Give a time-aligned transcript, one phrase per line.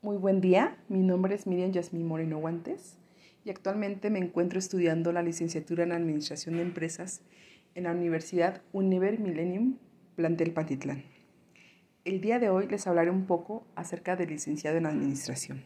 [0.00, 2.96] Muy buen día, mi nombre es Miriam Yasmín Moreno Guantes
[3.44, 7.22] y actualmente me encuentro estudiando la licenciatura en Administración de Empresas
[7.74, 9.78] en la Universidad Univer Millennium
[10.14, 11.02] Plantel Pantitlán.
[12.04, 15.64] El día de hoy les hablaré un poco acerca del licenciado en Administración.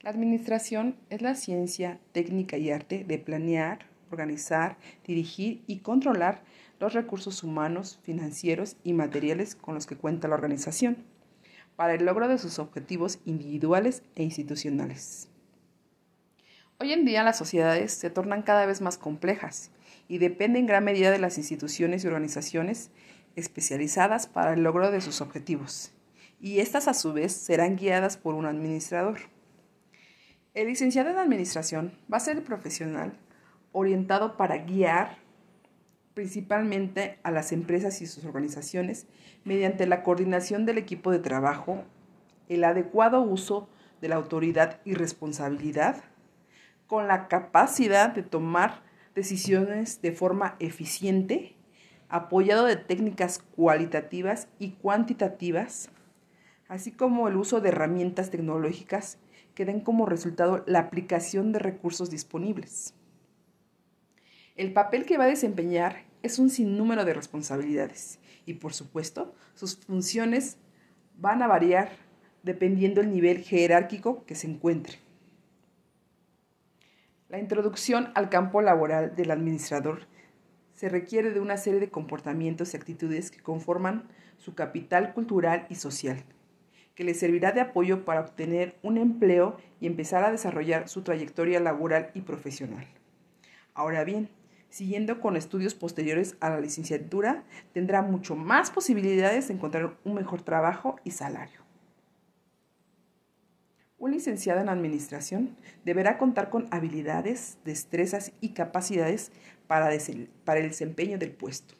[0.00, 4.76] La administración es la ciencia, técnica y arte de planear, organizar,
[5.06, 6.42] dirigir y controlar
[6.80, 10.96] los recursos humanos, financieros y materiales con los que cuenta la organización
[11.76, 15.28] para el logro de sus objetivos individuales e institucionales.
[16.78, 19.70] Hoy en día las sociedades se tornan cada vez más complejas
[20.08, 22.90] y dependen en gran medida de las instituciones y organizaciones
[23.34, 25.92] especializadas para el logro de sus objetivos,
[26.40, 29.18] y estas a su vez serán guiadas por un administrador.
[30.54, 33.18] El licenciado en administración va a ser el profesional
[33.72, 35.18] orientado para guiar
[36.16, 39.06] principalmente a las empresas y sus organizaciones
[39.44, 41.84] mediante la coordinación del equipo de trabajo,
[42.48, 43.68] el adecuado uso
[44.00, 46.04] de la autoridad y responsabilidad,
[46.86, 48.82] con la capacidad de tomar
[49.14, 51.54] decisiones de forma eficiente,
[52.08, 55.90] apoyado de técnicas cualitativas y cuantitativas,
[56.66, 59.18] así como el uso de herramientas tecnológicas
[59.54, 62.94] que den como resultado la aplicación de recursos disponibles.
[64.56, 69.76] El papel que va a desempeñar es un sinnúmero de responsabilidades y por supuesto sus
[69.76, 70.56] funciones
[71.18, 71.90] van a variar
[72.42, 74.98] dependiendo del nivel jerárquico que se encuentre.
[77.28, 80.06] La introducción al campo laboral del administrador
[80.72, 85.74] se requiere de una serie de comportamientos y actitudes que conforman su capital cultural y
[85.74, 86.24] social,
[86.94, 91.60] que le servirá de apoyo para obtener un empleo y empezar a desarrollar su trayectoria
[91.60, 92.86] laboral y profesional.
[93.74, 94.30] Ahora bien,
[94.76, 100.42] siguiendo con estudios posteriores a la licenciatura, tendrá mucho más posibilidades de encontrar un mejor
[100.42, 101.60] trabajo y salario.
[103.96, 109.32] Un licenciado en administración deberá contar con habilidades, destrezas y capacidades
[109.66, 111.74] para, el desempeño del puesto.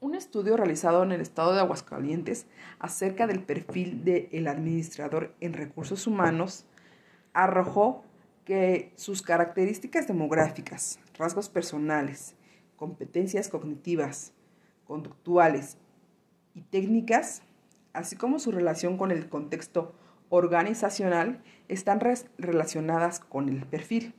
[0.00, 2.46] Un estudio realizado en el estado de Aguascalientes
[2.78, 6.64] acerca del perfil del administrador en recursos humanos
[7.34, 8.06] arrojó
[8.44, 12.34] que sus características demográficas, rasgos personales,
[12.76, 14.32] competencias cognitivas,
[14.84, 15.76] conductuales
[16.54, 17.42] y técnicas,
[17.92, 19.94] así como su relación con el contexto
[20.30, 22.00] organizacional, están
[22.38, 24.14] relacionadas con el perfil.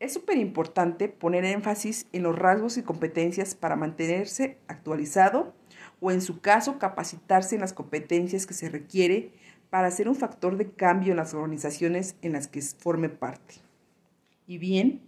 [0.00, 5.54] Es súper importante poner énfasis en los rasgos y competencias para mantenerse actualizado
[6.00, 9.32] o en su caso capacitarse en las competencias que se requiere
[9.70, 13.56] para ser un factor de cambio en las organizaciones en las que forme parte.
[14.46, 15.02] Y bien,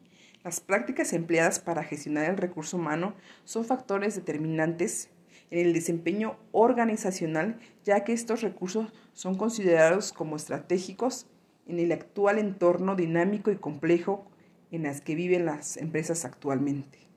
[0.45, 5.11] las prácticas empleadas para gestionar el recurso humano son factores determinantes
[5.51, 11.27] en el desempeño organizacional, ya que estos recursos son considerados como estratégicos
[11.67, 14.31] en el actual entorno dinámico y complejo
[14.71, 17.10] en las que viven las empresas actualmente.